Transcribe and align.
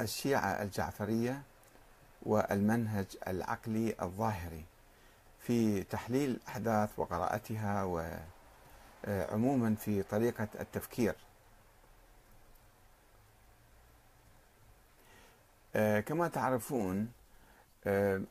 الشيعة 0.00 0.62
الجعفرية 0.62 1.42
والمنهج 2.22 3.06
العقلي 3.28 3.94
الظاهري 4.02 4.64
في 5.40 5.82
تحليل 5.82 6.30
الأحداث 6.30 6.98
وقراءتها 6.98 7.84
وعموما 9.04 9.74
في 9.74 10.02
طريقة 10.02 10.48
التفكير. 10.60 11.14
كما 16.06 16.28
تعرفون 16.28 17.12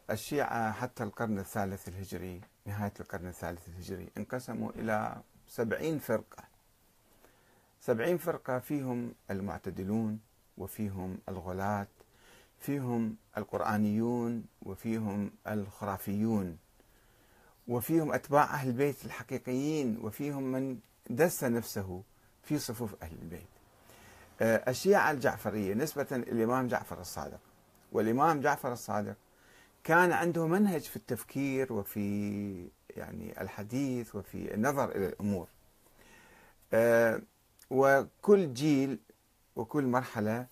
الشيعة 0.10 0.72
حتى 0.72 1.04
القرن 1.04 1.40
الثالث 1.40 1.88
الهجري 1.88 2.42
نهاية 2.66 2.94
القرن 3.00 3.28
الثالث 3.28 3.68
الهجري 3.68 4.10
انقسموا 4.18 4.72
إلى 4.76 5.22
سبعين 5.48 6.00
فرقة. 6.00 6.44
سبعين 7.82 8.18
فرقة 8.18 8.60
فيهم 8.60 9.14
المعتدلون 9.32 10.20
وفيهم 10.60 11.18
الغلاة 11.30 11.88
فيهم 12.60 13.16
القرآنيون 13.38 14.44
وفيهم 14.62 15.32
الخرافيون 15.48 16.58
وفيهم 17.68 18.14
أتباع 18.14 18.44
أهل 18.44 18.68
البيت 18.68 19.06
الحقيقيين 19.06 19.98
وفيهم 20.02 20.44
من 20.44 20.80
دس 21.10 21.44
نفسه 21.44 22.04
في 22.44 22.60
صفوف 22.60 22.96
أهل 23.04 23.12
البيت. 23.22 23.48
آه، 24.42 24.70
الشيعة 24.70 25.12
الجعفرية 25.12 25.74
نسبة 25.74 26.08
للإمام 26.12 26.68
جعفر 26.68 27.02
الصادق. 27.02 27.40
والإمام 27.92 28.42
جعفر 28.42 28.74
الصادق 28.74 29.16
كان 29.84 30.12
عنده 30.12 30.48
منهج 30.48 30.82
في 30.82 30.96
التفكير 30.96 31.74
وفي 31.74 32.68
يعني 32.90 33.42
الحديث 33.42 34.16
وفي 34.16 34.54
النظر 34.54 34.92
إلى 34.96 35.06
الأمور. 35.06 35.48
آه، 36.74 37.22
وكل 37.70 38.54
جيل 38.54 39.00
وكل 39.56 39.84
مرحلة 39.84 40.46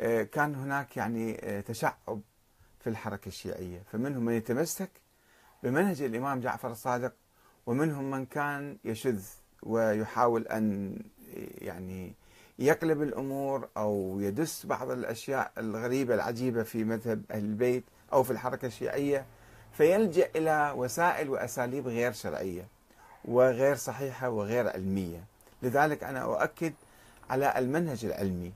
آه، 0.00 0.22
كان 0.22 0.54
هناك 0.54 0.96
يعني 0.96 1.40
آه، 1.44 1.60
تشعب 1.60 2.20
في 2.80 2.90
الحركة 2.90 3.28
الشيعية. 3.28 3.82
فمنهم 3.92 4.24
من 4.24 4.32
يتمسك 4.32 4.90
بمنهج 5.62 6.02
الإمام 6.02 6.40
جعفر 6.40 6.70
الصادق 6.70 7.12
ومنهم 7.66 8.10
من 8.10 8.26
كان 8.26 8.78
يشذ 8.84 9.22
ويحاول 9.62 10.46
أن 10.46 10.96
يعني 11.58 12.14
يقلب 12.58 13.02
الأمور 13.02 13.68
أو 13.76 14.20
يدس 14.20 14.66
بعض 14.66 14.90
الأشياء 14.90 15.52
الغريبة 15.58 16.14
العجيبة 16.14 16.62
في 16.62 16.84
مذهب 16.84 17.22
أهل 17.30 17.44
البيت 17.44 17.84
أو 18.12 18.22
في 18.22 18.30
الحركة 18.30 18.66
الشيعية. 18.66 19.26
فيلجأ 19.72 20.28
إلى 20.36 20.74
وسائل 20.76 21.30
وأساليب 21.30 21.88
غير 21.88 22.12
شرعية 22.12 22.66
وغير 23.24 23.76
صحيحة 23.76 24.30
وغير 24.30 24.68
علمية. 24.68 25.24
لذلك 25.62 26.04
أنا 26.04 26.22
أؤكد 26.22 26.72
على 27.32 27.58
المنهج 27.58 28.04
العلمي 28.04 28.52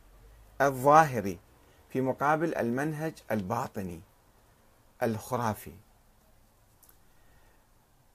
الظاهري 0.60 1.38
في 1.88 2.00
مقابل 2.00 2.54
المنهج 2.54 3.12
الباطني 3.30 4.00
الخرافي. 5.02 5.72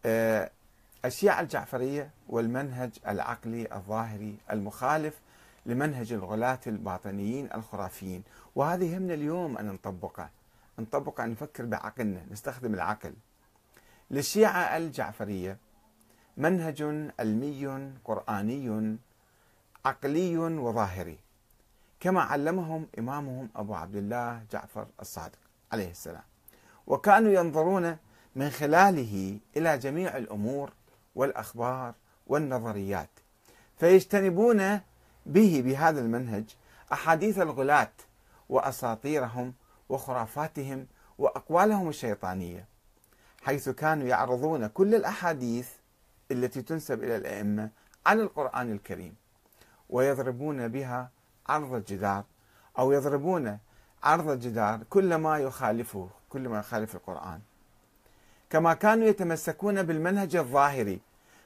آه، 0.06 0.52
الشيعة 1.06 1.42
الجعفرية 1.42 2.10
والمنهج 2.30 2.92
العقلي 3.08 3.76
الظاهري 3.76 4.38
المخالف 4.52 5.20
لمنهج 5.66 6.14
الغلاة 6.14 6.60
الباطنيين 6.68 7.50
الخرافيين. 7.56 8.24
وهذه 8.56 8.94
يهمنا 8.94 9.14
اليوم 9.14 9.58
أن 9.58 9.66
نطبقه. 9.66 10.30
نطبق 10.80 11.22
أن 11.22 11.30
نفكر 11.32 11.66
بعقلنا 11.66 12.22
نستخدم 12.32 12.74
العقل. 12.74 13.14
للشيعة 14.12 14.78
الجعفرية 14.78 15.58
منهج 16.38 16.82
علمي 17.20 17.92
قرآني 18.06 19.02
عقلي 19.86 20.38
وظاهري 20.38 21.18
كما 22.00 22.22
علمهم 22.22 22.88
إمامهم 23.00 23.50
أبو 23.56 23.76
عبد 23.76 23.96
الله 23.96 24.44
جعفر 24.52 24.88
الصادق 25.02 25.40
عليه 25.72 25.92
السلام. 25.92 26.24
وكانوا 26.88 27.32
ينظرون 27.32 27.98
من 28.36 28.50
خلاله 28.50 29.40
إلى 29.58 29.78
جميع 29.78 30.18
الأمور 30.18 30.74
والأخبار 31.16 31.94
والنظريات 32.28 33.10
فيجتنبون 33.78 34.80
به 35.26 35.62
بهذا 35.66 36.02
المنهج 36.02 36.44
أحاديث 36.94 37.40
الغلاة 37.40 37.92
وأساطيرهم 38.50 39.54
وخرافاتهم 39.90 40.88
وأقوالهم 41.18 41.90
الشيطانية 41.90 42.66
حيث 43.42 43.70
كانوا 43.70 44.08
يعرضون 44.08 44.68
كل 44.68 44.96
الأحاديث 44.96 45.70
التي 46.32 46.62
تنسب 46.62 47.04
إلى 47.04 47.16
الأئمة 47.16 47.70
على 48.06 48.22
القرآن 48.22 48.72
الكريم. 48.72 49.16
ويضربون 49.92 50.68
بها 50.68 51.10
عرض 51.48 51.74
الجدار 51.74 52.24
أو 52.80 52.92
يضربون 52.92 53.58
عرض 54.04 54.30
الجدار 54.30 54.84
كل 54.90 55.16
ما 55.16 55.40
يخالفه 55.40 56.10
كل 56.30 56.50
ما 56.50 56.60
يخالف 56.60 56.96
القرآن. 56.96 57.42
كما 58.50 58.74
كانوا 58.74 59.08
يتمسكون 59.08 59.84
بالمنهج 59.84 60.36
الظاهري 60.36 61.00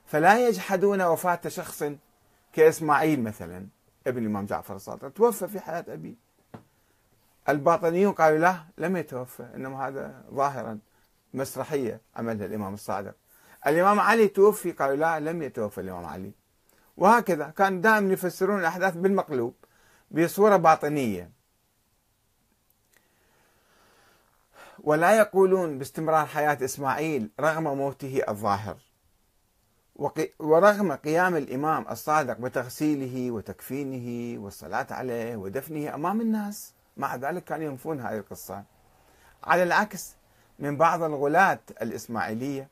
فلا 0.06 0.48
يجحدون 0.48 1.02
وفاة 1.02 1.40
شخص 1.48 1.84
كإسماعيل 2.54 3.24
مثلا 3.24 3.68
ابن 4.08 4.22
الإمام 4.22 4.46
جعفر 4.46 4.76
الصادق 4.76 5.10
توفى 5.10 5.48
في 5.48 5.60
حياة 5.60 5.86
أبيه 5.88 6.16
الباطنيون 7.50 8.14
قالوا 8.14 8.38
لا 8.38 8.64
لم 8.78 8.98
يتوفى 8.98 9.44
إنما 9.56 9.88
هذا 9.88 10.24
ظاهرا 10.34 10.80
مسرحية 11.34 12.02
عملها 12.16 12.46
الإمام 12.46 12.74
الصادق. 12.74 13.16
الإمام 13.68 14.00
علي 14.00 14.28
توفي 14.28 14.72
قالوا 14.72 14.96
لا 14.96 15.20
لم 15.20 15.42
يتوفى 15.42 15.82
الإمام 15.82 16.06
علي. 16.06 16.32
وهكذا 16.98 17.50
كان 17.50 17.82
دائما 17.82 18.14
يفسرون 18.14 18.60
الأحداث 18.60 18.96
بالمقلوب 18.96 19.54
بصورة 20.12 20.56
باطنية. 20.58 21.32
ولا 24.84 25.18
يقولون 25.18 25.78
باستمرار 25.78 26.26
حياة 26.26 26.58
إسماعيل 26.64 27.30
رغم 27.40 27.64
موته 27.64 28.22
الظاهر. 28.30 28.78
ورغم 30.40 30.94
قيام 30.94 31.36
الإمام 31.36 31.86
الصادق 31.92 32.38
بتغسيله 32.38 33.32
وتكفينه 33.32 34.40
والصلاة 34.44 34.88
عليه 34.92 35.36
ودفنه 35.36 35.96
أمام 35.96 36.22
الناس 36.22 36.74
مع 36.98 37.16
ذلك 37.16 37.44
كانوا 37.44 37.66
ينفون 37.66 38.02
هذه 38.02 38.18
القصة. 38.18 38.64
على 39.44 39.64
العكس 39.64 40.16
من 40.60 40.78
بعض 40.78 41.04
الغلاة 41.04 41.60
الإسماعيلية 41.82 42.70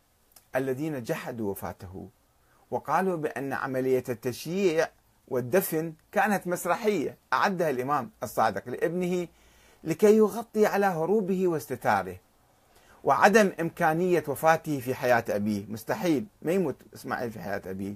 الذين 0.56 1.03
جحدوا 1.03 1.51
وفاته. 1.51 2.09
وقالوا 2.73 3.16
بأن 3.17 3.53
عملية 3.53 4.03
التشييع 4.09 4.89
والدفن 5.28 5.94
كانت 6.11 6.47
مسرحية 6.47 7.17
أعدها 7.34 7.69
الإمام 7.69 8.09
الصادق 8.23 8.69
لابنه 8.69 9.28
لكي 9.84 10.17
يغطي 10.17 10.66
على 10.66 10.85
هروبه 10.85 11.47
واستتاره. 11.47 12.16
وعدم 13.03 13.51
إمكانية 13.59 14.23
وفاته 14.28 14.79
في 14.79 14.95
حياة 14.95 15.23
أبيه. 15.29 15.66
مستحيل 15.69 16.25
ما 16.41 16.51
يموت 16.51 16.75
إسماعيل 16.94 17.31
في 17.31 17.39
حياة 17.39 17.62
أبيه. 17.66 17.95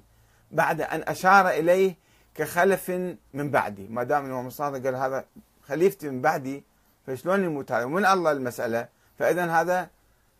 بعد 0.51 0.81
أن 0.81 1.03
أشار 1.07 1.49
إليه 1.49 1.95
كخلف 2.35 2.89
من 3.33 3.49
بعدي. 3.49 3.87
ما 3.87 4.03
دام 4.03 4.25
الإمام 4.25 4.47
الصادق 4.47 4.85
قال 4.85 4.95
هذا 4.95 5.25
خليفتي 5.67 6.09
من 6.09 6.21
بعدي 6.21 6.63
فشلون 7.07 7.43
يموت 7.43 7.71
هذا؟ 7.71 7.85
من 7.85 8.05
الله 8.05 8.31
المسألة. 8.31 8.87
فإذا 9.19 9.45
هذا 9.45 9.89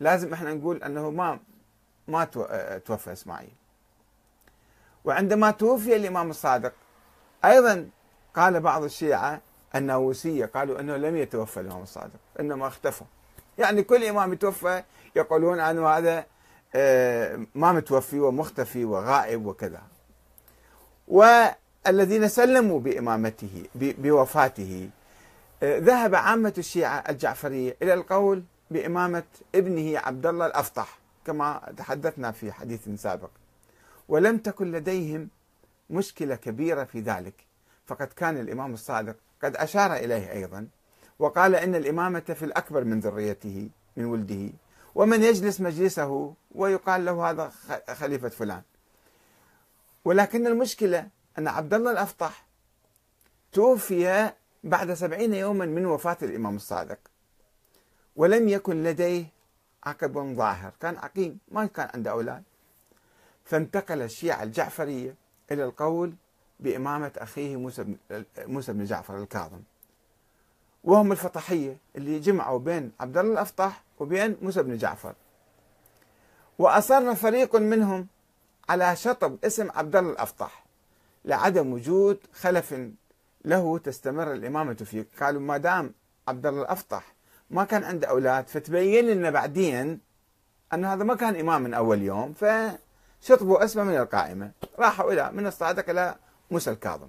لازم 0.00 0.32
إحنا 0.32 0.54
نقول 0.54 0.82
أنه 0.82 1.10
ما 1.10 1.38
ما 2.08 2.24
توفى 2.86 3.12
إسماعيل. 3.12 3.57
وعندما 5.08 5.50
توفي 5.50 5.96
الإمام 5.96 6.30
الصادق 6.30 6.72
أيضا 7.44 7.88
قال 8.34 8.60
بعض 8.60 8.82
الشيعة 8.82 9.40
الناووسية 9.74 10.46
قالوا 10.46 10.80
أنه 10.80 10.96
لم 10.96 11.16
يتوفى 11.16 11.60
الإمام 11.60 11.82
الصادق 11.82 12.18
إنما 12.40 12.66
اختفى 12.66 13.04
يعني 13.58 13.82
كل 13.82 14.04
إمام 14.04 14.32
يتوفى 14.32 14.82
يقولون 15.16 15.60
أنه 15.60 15.88
هذا 15.88 16.24
آه، 16.74 17.46
ما 17.54 17.72
متوفي 17.72 18.20
ومختفي 18.20 18.84
وغائب 18.84 19.46
وكذا. 19.46 19.82
والذين 21.08 22.28
سلموا 22.28 22.80
بإمامته 22.80 23.66
بوفاته 23.74 24.90
آه، 25.62 25.78
ذهب 25.78 26.14
عامة 26.14 26.54
الشيعة 26.58 27.04
الجعفرية 27.08 27.76
إلى 27.82 27.94
القول 27.94 28.42
بإمامة 28.70 29.22
ابنه 29.54 29.98
عبد 29.98 30.26
الله 30.26 30.46
الأفطح 30.46 30.98
كما 31.26 31.72
تحدثنا 31.76 32.32
في 32.32 32.52
حديث 32.52 32.88
سابق. 32.96 33.30
ولم 34.08 34.38
تكن 34.38 34.72
لديهم 34.72 35.28
مشكلة 35.90 36.34
كبيرة 36.34 36.84
في 36.84 37.00
ذلك. 37.00 37.34
فقد 37.86 38.06
كان 38.06 38.36
الإمام 38.40 38.74
الصادق 38.74 39.16
قد 39.42 39.56
أشار 39.56 39.96
إليه 39.96 40.32
أيضا 40.32 40.68
وقال 41.18 41.54
إن 41.54 41.74
الإمامة 41.74 42.20
في 42.20 42.44
الأكبر 42.44 42.84
من 42.84 43.00
ذريته 43.00 43.68
من 43.96 44.04
ولده 44.04 44.52
ومن 44.94 45.22
يجلس 45.22 45.60
مجلسه 45.60 46.34
ويقال 46.52 47.04
له 47.04 47.30
هذا 47.30 47.52
خليفة 47.88 48.28
فلان. 48.28 48.62
ولكن 50.04 50.46
المشكلة 50.46 51.08
أن 51.38 51.48
عبد 51.48 51.74
الله 51.74 51.92
الأفطح 51.92 52.46
توفي 53.52 54.30
بعد 54.64 54.94
سبعين 54.94 55.34
يوما 55.34 55.66
من 55.66 55.86
وفاة 55.86 56.16
الإمام 56.22 56.56
الصادق 56.56 56.98
ولم 58.16 58.48
يكن 58.48 58.82
لديه 58.82 59.24
عقب 59.84 60.34
ظاهر. 60.34 60.72
كان 60.80 60.96
عقيم 60.96 61.38
ما 61.48 61.66
كان 61.66 61.88
عنده 61.94 62.10
أولاد. 62.10 62.42
فانتقل 63.48 64.02
الشيعة 64.02 64.42
الجعفرية 64.42 65.14
إلى 65.52 65.64
القول 65.64 66.14
بإمامة 66.60 67.12
أخيه 67.16 67.56
موسى 67.56 68.72
بن, 68.72 68.84
جعفر 68.84 69.18
الكاظم. 69.18 69.60
وهم 70.84 71.12
الفطحية 71.12 71.76
اللي 71.96 72.18
جمعوا 72.18 72.58
بين 72.58 72.92
عبد 73.00 73.18
الله 73.18 73.32
الأفطح 73.32 73.82
وبين 73.98 74.36
موسى 74.42 74.62
بن 74.62 74.76
جعفر. 74.76 75.14
وأصر 76.58 77.14
فريق 77.14 77.56
منهم 77.56 78.06
على 78.68 78.96
شطب 78.96 79.36
اسم 79.44 79.70
عبد 79.70 79.96
الله 79.96 80.12
الأفطح 80.12 80.64
لعدم 81.24 81.72
وجود 81.72 82.18
خلف 82.32 82.74
له 83.44 83.78
تستمر 83.78 84.32
الإمامة 84.32 84.74
فيه. 84.74 85.06
قالوا 85.20 85.40
ما 85.40 85.56
دام 85.56 85.92
عبد 86.28 86.46
الله 86.46 86.62
الأفطح 86.62 87.14
ما 87.50 87.64
كان 87.64 87.84
عنده 87.84 88.08
أولاد 88.08 88.48
فتبين 88.48 89.04
لنا 89.06 89.30
بعدين 89.30 90.00
أن 90.74 90.84
هذا 90.84 91.04
ما 91.04 91.14
كان 91.14 91.36
إمام 91.36 91.62
من 91.62 91.74
أول 91.74 92.02
يوم 92.02 92.32
فشطبوا 93.20 93.64
اسمه 93.64 93.84
من 93.84 93.96
القائمة. 93.96 94.50
راحوا 94.78 95.12
إلى 95.12 95.30
من 95.32 95.46
الصادق 95.46 95.90
إلى 95.90 96.14
موسى 96.50 96.70
الكاظم. 96.70 97.08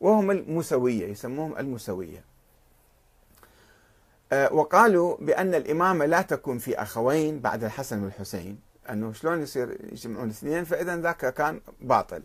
وهم 0.00 0.30
الموسوية 0.30 1.06
يسموهم 1.06 1.58
الموسوية. 1.58 2.24
آه، 4.32 4.52
وقالوا 4.52 5.16
بأن 5.20 5.54
الإمامة 5.54 6.06
لا 6.06 6.22
تكون 6.22 6.58
في 6.58 6.82
أخوين 6.82 7.40
بعد 7.40 7.64
الحسن 7.64 8.04
والحسين. 8.04 8.60
أنه 8.90 9.12
شلون 9.12 9.42
يصير 9.42 9.92
يجمعون 9.92 10.28
اثنين 10.28 10.64
فإذا 10.64 10.96
ذاك 10.96 11.34
كان 11.34 11.60
باطل. 11.80 12.22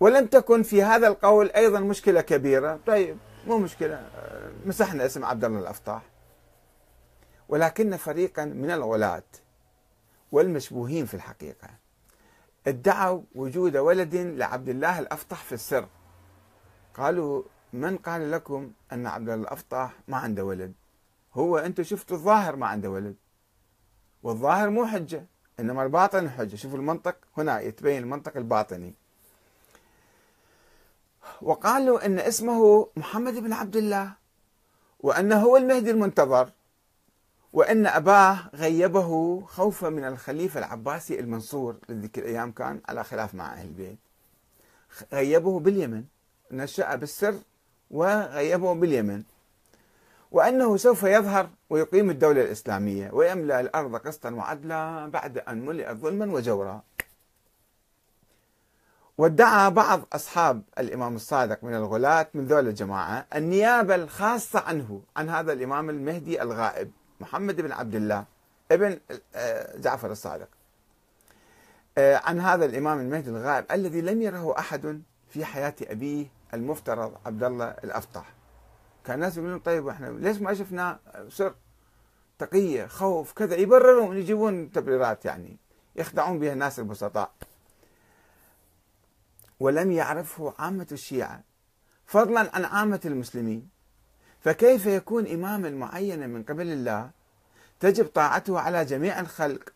ولم 0.00 0.26
تكن 0.26 0.62
في 0.62 0.82
هذا 0.82 1.08
القول 1.08 1.50
أيضا 1.50 1.80
مشكلة 1.80 2.20
كبيرة. 2.20 2.78
طيب 2.86 3.18
مو 3.46 3.58
مشكلة. 3.58 3.94
آه، 3.94 4.50
مسحنا 4.66 5.06
اسم 5.06 5.24
عبد 5.24 5.44
الله 5.44 5.60
الأفطاح. 5.60 6.02
ولكن 7.48 7.96
فريقا 7.96 8.44
من 8.44 8.70
الغلاة. 8.70 9.22
والمشبوهين 10.32 11.06
في 11.06 11.14
الحقيقة. 11.14 11.68
ادعوا 12.66 13.22
وجود 13.34 13.76
ولد 13.76 14.14
لعبد 14.14 14.68
الله 14.68 14.98
الأفطح 14.98 15.44
في 15.44 15.52
السر. 15.52 15.88
قالوا 16.94 17.42
من 17.72 17.96
قال 17.96 18.30
لكم 18.30 18.72
أن 18.92 19.06
عبد 19.06 19.28
الله 19.28 19.42
الأفطح 19.42 19.92
ما 20.08 20.16
عنده 20.16 20.44
ولد؟ 20.44 20.72
هو 21.34 21.58
أنتم 21.58 21.82
شفتوا 21.82 22.16
الظاهر 22.16 22.56
ما 22.56 22.66
عنده 22.66 22.90
ولد. 22.90 23.16
والظاهر 24.22 24.70
مو 24.70 24.86
حجة 24.86 25.26
إنما 25.60 25.82
الباطن 25.82 26.30
حجة. 26.30 26.56
شوفوا 26.56 26.78
المنطق 26.78 27.16
هنا 27.36 27.60
يتبين 27.60 28.02
المنطق 28.02 28.36
الباطني. 28.36 28.94
وقالوا 31.42 32.06
إن 32.06 32.18
اسمه 32.18 32.88
محمد 32.96 33.34
بن 33.34 33.52
عبد 33.52 33.76
الله 33.76 34.12
وأنه 35.00 35.42
هو 35.42 35.56
المهدي 35.56 35.90
المنتظر. 35.90 36.50
وإن 37.54 37.86
أباه 37.86 38.50
غيبه 38.54 39.40
خوفا 39.46 39.88
من 39.88 40.04
الخليفة 40.04 40.60
العباسي 40.60 41.20
المنصور 41.20 41.76
لذيك 41.88 42.18
الأيام 42.18 42.52
كان 42.52 42.80
على 42.88 43.04
خلاف 43.04 43.34
مع 43.34 43.52
أهل 43.52 43.66
البيت. 43.66 43.98
غيبه 45.12 45.60
باليمن 45.60 46.04
نشأ 46.50 46.94
بالسر 46.94 47.34
وغيبه 47.90 48.74
باليمن. 48.74 49.22
وأنه 50.30 50.76
سوف 50.76 51.02
يظهر 51.02 51.48
ويقيم 51.70 52.10
الدولة 52.10 52.42
الإسلامية 52.42 53.10
ويملأ 53.12 53.60
الأرض 53.60 53.96
قسطا 53.96 54.30
وعدلا 54.30 55.10
بعد 55.10 55.38
أن 55.38 55.66
ملئت 55.66 55.96
ظلما 55.96 56.34
وجورا. 56.34 56.82
وادعى 59.18 59.70
بعض 59.70 60.00
أصحاب 60.12 60.62
الإمام 60.78 61.16
الصادق 61.16 61.64
من 61.64 61.74
الغلاة 61.74 62.26
من 62.34 62.46
ذول 62.46 62.68
الجماعة 62.68 63.26
النيابة 63.34 63.94
الخاصة 63.94 64.60
عنه 64.60 65.02
عن 65.16 65.28
هذا 65.28 65.52
الإمام 65.52 65.90
المهدي 65.90 66.42
الغائب. 66.42 66.90
محمد 67.20 67.60
بن 67.60 67.72
عبد 67.72 67.94
الله 67.94 68.24
ابن 68.72 69.00
آه، 69.34 69.76
جعفر 69.78 70.12
الصادق. 70.12 70.48
آه، 71.98 72.16
عن 72.16 72.40
هذا 72.40 72.64
الإمام 72.64 73.00
المهدي 73.00 73.30
الغائب 73.30 73.64
الذي 73.70 74.00
لم 74.00 74.22
يره 74.22 74.58
أحد 74.58 75.02
في 75.28 75.44
حياة 75.44 75.74
أبيه 75.82 76.26
المفترض 76.54 77.16
عبد 77.26 77.44
الله 77.44 77.64
الأفطح 77.64 78.34
كان 79.04 79.14
الناس 79.14 79.36
يقولون 79.36 79.58
طيب 79.58 79.88
إحنا 79.88 80.06
ليش 80.06 80.38
ما 80.38 80.54
شفنا 80.54 80.98
سر 81.28 81.54
تقية 82.38 82.86
خوف 82.86 83.32
كذا 83.32 83.56
يبررون 83.56 84.16
يجيبون 84.16 84.72
تبريرات 84.72 85.24
يعني 85.24 85.56
يخدعون 85.96 86.38
بها 86.38 86.52
الناس 86.52 86.78
البسطاء. 86.78 87.32
ولم 89.60 89.92
يعرفه 89.92 90.54
عامة 90.58 90.86
الشيعة. 90.92 91.42
فضلا 92.06 92.56
عن 92.56 92.64
عامة 92.64 93.00
المسلمين. 93.04 93.68
فكيف 94.44 94.86
يكون 94.86 95.26
إماما 95.26 95.70
معينا 95.70 96.26
من 96.26 96.42
قبل 96.42 96.72
الله؟ 96.72 97.10
تجب 97.80 98.04
طاعته 98.04 98.60
على 98.60 98.84
جميع 98.84 99.20
الخلق 99.20 99.72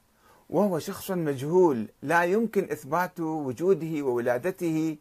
وهو 0.51 0.79
شخص 0.79 1.11
مجهول 1.11 1.89
لا 2.03 2.25
يمكن 2.25 2.65
إثبات 2.65 3.21
وجوده 3.21 4.03
وولادته 4.03 4.97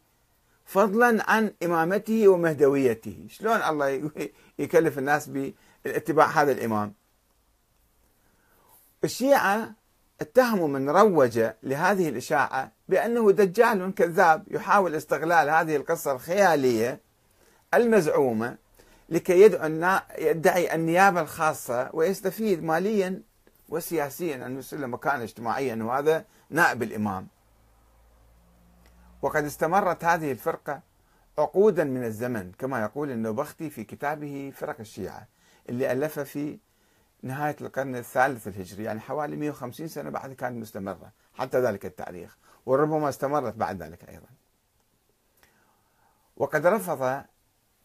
فضلا 0.65 1.31
عن 1.31 1.51
إمامته 1.63 2.27
ومهدويته. 2.27 3.25
شلون 3.29 3.61
الله 3.61 4.11
يكلف 4.59 4.97
الناس 4.97 5.29
باتباع 5.85 6.27
هذا 6.27 6.51
الإمام؟ 6.51 6.93
الشيعة 9.03 9.73
اتهموا 10.21 10.67
من 10.67 10.89
روج 10.89 11.39
لهذه 11.63 12.09
الإشاعة 12.09 12.71
بأنه 12.89 13.31
دجال 13.31 13.93
كذاب 13.95 14.43
يحاول 14.51 14.95
استغلال 14.95 15.49
هذه 15.49 15.75
القصة 15.75 16.11
الخيالية 16.11 16.99
المزعومة 17.73 18.66
لكي 19.09 19.41
يدعو 19.41 19.99
يدعي 20.17 20.75
النيابة 20.75 21.21
الخاصة 21.21 21.89
ويستفيد 21.93 22.63
ماليا 22.63 23.21
وسياسيا 23.69 24.35
أنه 24.35 24.59
يصير 24.59 24.79
له 24.79 24.87
مكانة 24.87 25.23
اجتماعية 25.23 25.73
أنه 25.73 25.93
هذا 25.93 26.25
نائب 26.49 26.83
الإمام. 26.83 27.27
وقد 29.21 29.43
استمرت 29.43 30.03
هذه 30.05 30.31
الفرقة 30.31 30.81
عقودا 31.37 31.83
من 31.83 32.03
الزمن 32.03 32.51
كما 32.51 32.81
يقول 32.81 33.11
النوبختي 33.11 33.69
في 33.69 33.83
كتابه 33.83 34.53
فرق 34.55 34.79
الشيعة 34.79 35.27
اللي 35.69 35.91
ألفه 35.91 36.23
في 36.23 36.59
نهاية 37.21 37.55
القرن 37.61 37.95
الثالث 37.95 38.47
الهجري 38.47 38.83
يعني 38.83 38.99
حوالي 38.99 39.35
150 39.35 39.87
سنة 39.87 40.09
بعد 40.09 40.33
كانت 40.33 40.57
مستمرة 40.57 41.11
حتى 41.33 41.59
ذلك 41.59 41.85
التاريخ 41.85 42.37
وربما 42.65 43.09
استمرت 43.09 43.55
بعد 43.55 43.83
ذلك 43.83 44.09
أيضا. 44.09 44.27
وقد 46.37 46.65
رفض 46.65 47.23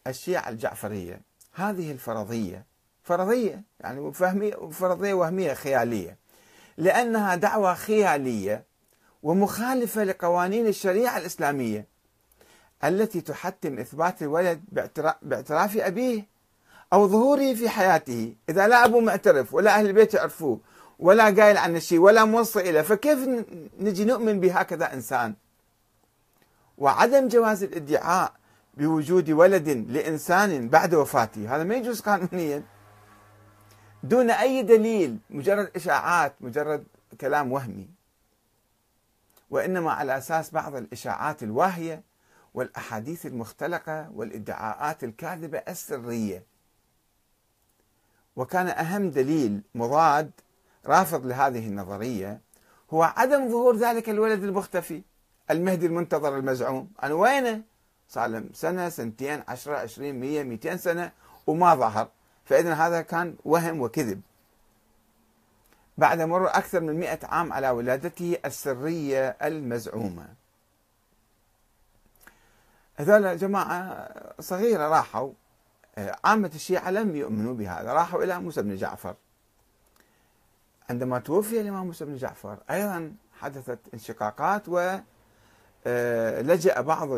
الشيعة 0.07 0.49
الجعفرية. 0.49 1.21
هذه 1.53 1.91
الفرضية 1.91 2.65
فرضية 3.03 3.63
يعني 3.79 4.13
فرضية 4.71 5.13
وهمية 5.13 5.53
خيالية. 5.53 6.17
لأنها 6.77 7.35
دعوة 7.35 7.73
خيالية 7.73 8.63
ومخالفة 9.23 10.03
لقوانين 10.03 10.67
الشريعة 10.67 11.17
الإسلامية 11.17 11.87
التي 12.83 13.21
تحتم 13.21 13.79
إثبات 13.79 14.21
الولد 14.21 14.63
باعتراف 15.21 15.77
أبيه 15.77 16.27
أو 16.93 17.07
ظهوره 17.07 17.53
في 17.53 17.69
حياته. 17.69 18.35
إذا 18.49 18.67
لا 18.67 18.85
أبوه 18.85 19.01
معترف 19.01 19.53
ولا 19.53 19.75
أهل 19.79 19.85
البيت 19.85 20.13
يعرفوه 20.13 20.59
ولا 20.99 21.23
قايل 21.23 21.57
عن 21.57 21.75
الشيء 21.75 21.99
ولا 21.99 22.25
موصي 22.25 22.59
إليه 22.59 22.81
فكيف 22.81 23.45
نجي 23.79 24.05
نؤمن 24.05 24.39
بهكذا 24.39 24.93
إنسان؟ 24.93 25.35
وعدم 26.77 27.27
جواز 27.27 27.63
الادعاء 27.63 28.33
بوجود 28.73 29.29
ولد 29.29 29.69
لإنسان 29.69 30.69
بعد 30.69 30.93
وفاته. 30.93 31.55
هذا 31.55 31.63
ما 31.63 31.75
يجوز 31.75 32.01
قانونيا. 32.01 32.63
دون 34.03 34.29
أي 34.29 34.63
دليل 34.63 35.17
مجرد 35.29 35.71
إشاعات 35.75 36.33
مجرد 36.41 36.83
كلام 37.21 37.51
وهمي. 37.51 37.89
وإنما 39.49 39.91
على 39.91 40.17
أساس 40.17 40.51
بعض 40.51 40.75
الإشاعات 40.75 41.43
الواهية 41.43 42.03
والأحاديث 42.53 43.25
المختلقة 43.25 44.11
والإدعاءات 44.15 45.03
الكاذبة 45.03 45.57
السرية. 45.57 46.43
وكان 48.35 48.67
أهم 48.67 49.09
دليل 49.09 49.61
مضاد 49.75 50.31
رافض 50.85 51.25
لهذه 51.25 51.67
النظرية 51.67 52.41
هو 52.93 53.03
عدم 53.03 53.49
ظهور 53.49 53.75
ذلك 53.77 54.09
الولد 54.09 54.43
المختفي 54.43 55.01
المهدي 55.51 55.85
المنتظر 55.85 56.37
المزعوم. 56.37 56.91
أنا 57.03 57.13
وينه؟ 57.13 57.72
صار 58.13 58.27
له 58.27 58.43
سنة 58.53 58.89
سنتين 58.89 59.43
عشرة 59.47 59.77
عشرين 59.77 60.19
مية 60.19 60.43
مئتين 60.43 60.77
سنة 60.77 61.11
وما 61.47 61.75
ظهر. 61.75 62.09
فإذا 62.45 62.73
هذا 62.73 63.01
كان 63.01 63.35
وهم 63.45 63.81
وكذب. 63.81 64.21
بعد 65.97 66.21
مرور 66.21 66.47
أكثر 66.47 66.79
من 66.79 66.99
مئة 66.99 67.27
عام 67.27 67.53
على 67.53 67.69
ولادته 67.69 68.37
السرية 68.45 69.37
المزعومة. 69.41 70.27
هذول 72.95 73.37
جماعة 73.37 74.09
صغيرة 74.39 74.87
راحوا. 74.87 75.31
عامة 76.23 76.51
الشيعة 76.55 76.91
لم 76.91 77.15
يؤمنوا 77.15 77.53
بهذا. 77.53 77.93
راحوا 77.93 78.23
إلى 78.23 78.39
موسى 78.39 78.61
بن 78.61 78.75
جعفر. 78.75 79.15
عندما 80.89 81.19
توفي 81.19 81.61
الإمام 81.61 81.85
موسى 81.85 82.05
بن 82.05 82.15
جعفر 82.15 82.57
أيضا 82.69 83.13
حدثت 83.39 83.79
انشقاقات 83.93 84.63
و 84.67 84.97
لجأ 86.41 86.81
بعض 86.81 87.09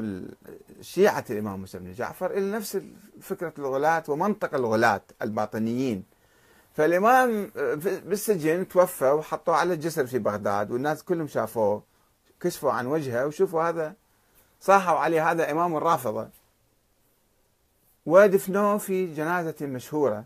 الشيعة 0.79 1.25
الإمام 1.29 1.59
موسى 1.59 1.79
بن 1.79 1.93
جعفر 1.93 2.31
إلى 2.31 2.51
نفس 2.51 2.81
فكرة 3.21 3.53
الغلاة 3.59 4.03
ومنطق 4.07 4.55
الغلاة 4.55 5.01
الباطنيين. 5.21 6.03
فالإمام 6.73 7.51
آه، 7.57 7.73
بالسجن 8.05 8.67
توفى 8.67 9.11
وحطوه 9.11 9.55
على 9.55 9.73
الجسر 9.73 10.05
في 10.07 10.19
بغداد 10.19 10.71
والناس 10.71 11.03
كلهم 11.03 11.27
شافوه 11.27 11.83
كشفوا 12.41 12.71
عن 12.71 12.87
وجهه 12.87 13.27
وشوفوا 13.27 13.63
هذا 13.63 13.93
صاحوا 14.61 14.97
عليه 14.99 15.31
هذا 15.31 15.51
إمام 15.51 15.77
الرافضة. 15.77 16.29
ودفنوه 18.05 18.77
في 18.77 19.13
جنازة 19.13 19.55
مشهورة. 19.61 20.25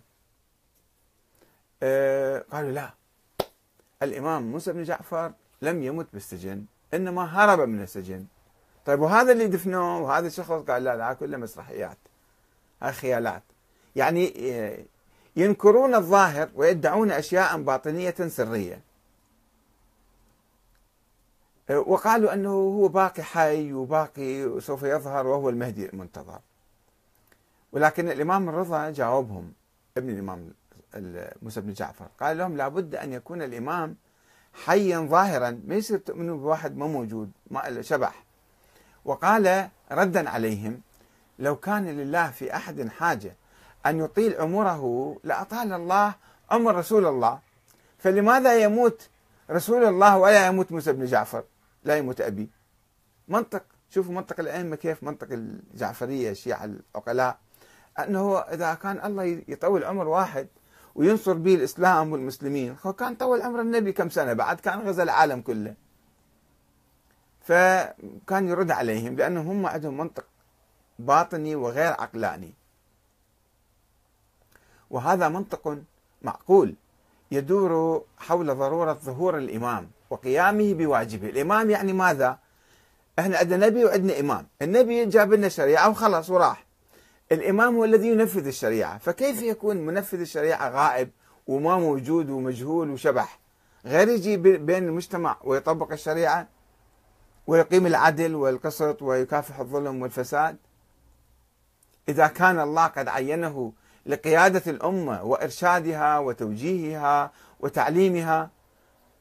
آه، 1.83 2.45
قالوا 2.51 2.71
لا 2.71 2.93
الإمام 4.03 4.51
موسى 4.51 4.73
بن 4.73 4.83
جعفر 4.83 5.31
لم 5.61 5.83
يمت 5.83 6.07
بالسجن. 6.13 6.65
إنما 6.93 7.23
هرب 7.23 7.59
من 7.59 7.81
السجن. 7.81 8.25
طيب 8.85 8.99
وهذا 8.99 9.31
اللي 9.31 9.47
دفنوه 9.47 10.01
وهذا 10.01 10.27
الشخص 10.27 10.51
قال 10.51 10.83
لا 10.83 10.95
لا 10.95 11.13
كله 11.13 11.37
مسرحيات. 11.37 11.97
هاي 12.81 12.91
خيالات. 12.91 13.43
يعني 13.95 14.33
آه، 14.53 14.79
ينكرون 15.35 15.95
الظاهر 15.95 16.49
ويدعون 16.55 17.11
أشياء 17.11 17.61
باطنية 17.61 18.15
سرية. 18.27 18.81
آه، 21.69 21.79
وقالوا 21.79 22.33
أنه 22.33 22.49
هو 22.49 22.87
باقي 22.87 23.23
حي 23.23 23.73
وباقي 23.73 24.45
وسوف 24.45 24.83
يظهر 24.83 25.27
وهو 25.27 25.49
المهدي 25.49 25.89
المنتظر. 25.89 26.39
ولكن 27.71 28.09
الإمام 28.09 28.49
الرضا 28.49 28.89
جاوبهم 28.89 29.53
ابن 29.97 30.09
الإمام 30.09 30.53
موسى 31.41 31.61
بن 31.61 31.73
جعفر. 31.73 32.07
قال 32.19 32.37
لهم 32.37 32.57
لابد 32.57 32.95
أن 32.95 33.13
يكون 33.13 33.41
الإمام 33.41 33.95
حيا 34.53 34.99
ظاهرا 34.99 35.61
ما 35.67 35.75
يصير 35.75 35.97
تؤمنوا 35.97 36.37
بواحد 36.37 36.77
ما 36.77 36.87
موجود 36.87 37.31
ما 37.51 37.81
شبح. 37.81 38.23
وقال 39.05 39.69
ردا 39.91 40.29
عليهم 40.29 40.81
لو 41.39 41.55
كان 41.55 41.87
لله 41.87 42.31
في 42.31 42.55
أحد 42.55 42.87
حاجة 42.87 43.35
أن 43.85 43.99
يطيل 43.99 44.41
عمره 44.41 45.15
لأطال 45.23 45.73
الله 45.73 46.13
عمر 46.51 46.75
رسول 46.75 47.05
الله 47.05 47.39
فلماذا 47.97 48.63
يموت 48.63 49.09
رسول 49.51 49.83
الله 49.83 50.17
ولا 50.17 50.47
يموت 50.47 50.71
موسى 50.71 50.93
بن 50.93 51.05
جعفر؟ 51.05 51.43
لا 51.83 51.97
يموت 51.97 52.21
أبي. 52.21 52.49
منطق 53.27 53.63
شوفوا 53.89 54.13
منطق 54.13 54.39
الأئمة 54.39 54.75
كيف 54.75 55.03
منطق 55.03 55.27
الجعفرية 55.31 56.31
الشيعة 56.31 56.65
العقلاء 56.65 57.37
أنه 57.99 58.39
إذا 58.39 58.73
كان 58.73 59.05
الله 59.05 59.43
يطول 59.47 59.83
عمر 59.83 60.07
واحد 60.07 60.47
وينصر 60.99 61.33
به 61.33 61.55
الإسلام 61.55 62.11
والمسلمين. 62.11 62.75
كان 62.99 63.15
طول 63.15 63.41
عمر 63.41 63.61
النبي 63.61 63.91
كم 63.91 64.09
سنة؟ 64.09 64.33
بعد 64.33 64.59
كان 64.59 64.79
غزا 64.79 65.03
العالم 65.03 65.41
كله. 65.41 65.73
فكان 67.41 68.47
يرد 68.47 68.71
عليهم 68.71 69.15
لأنهم 69.15 69.47
هم 69.47 69.65
عندهم 69.65 69.97
منطق 69.97 70.25
باطني 70.99 71.55
وغير 71.55 71.91
عقلاني. 71.91 72.53
وهذا 74.89 75.29
منطق 75.29 75.77
معقول 76.21 76.75
يدور 77.31 78.03
حول 78.17 78.55
ضرورة 78.55 78.93
ظهور 78.93 79.37
الإمام 79.37 79.89
وقيامه 80.09 80.73
بواجبه. 80.73 81.29
الإمام 81.29 81.69
يعني 81.69 81.93
ماذا؟ 81.93 82.39
إحنا 83.19 83.37
عندنا 83.37 83.67
نبي 83.67 83.85
وعندنا 83.85 84.19
إمام. 84.19 84.47
النبي 84.61 85.05
جاب 85.05 85.33
لنا 85.33 85.49
شريعة 85.49 85.89
وخلص 85.89 86.29
وراح. 86.29 86.68
الإمام 87.31 87.75
هو 87.75 87.85
الذي 87.85 88.07
ينفذ 88.07 88.47
الشريعة. 88.47 88.97
فكيف 88.97 89.41
يكون 89.41 89.77
منفذ 89.77 90.19
الشريعة 90.19 90.69
غائب 90.69 91.09
وما 91.47 91.77
موجود 91.77 92.29
ومجهول 92.29 92.89
وشبح؟ 92.89 93.39
غير 93.85 94.07
يجي 94.07 94.37
بين 94.37 94.83
المجتمع 94.83 95.37
ويطبق 95.43 95.91
الشريعة 95.91 96.47
ويقيم 97.47 97.87
العدل 97.87 98.35
والقسط 98.35 99.01
ويكافح 99.01 99.59
الظلم 99.59 100.01
والفساد؟ 100.01 100.57
إذا 102.09 102.27
كان 102.27 102.59
الله 102.59 102.87
قد 102.87 103.07
عينه 103.07 103.73
لقيادة 104.05 104.71
الأمة 104.71 105.23
وإرشادها 105.23 106.19
وتوجيهها 106.19 107.31
وتعليمها 107.59 108.49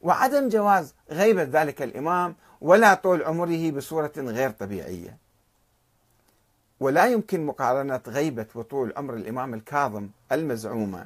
وعدم 0.01 0.49
جواز 0.49 0.95
غيبة 1.11 1.43
ذلك 1.43 1.81
الإمام 1.81 2.35
ولا 2.61 2.93
طول 2.93 3.23
عمره 3.23 3.71
بصورة 3.71 4.11
غير 4.17 4.49
طبيعية. 4.49 5.17
ولا 6.79 7.05
يمكن 7.05 7.45
مقارنة 7.45 8.01
غيبة 8.07 8.45
وطول 8.55 8.93
عمر 8.97 9.13
الإمام 9.13 9.53
الكاظم 9.53 10.09
المزعومة. 10.31 11.05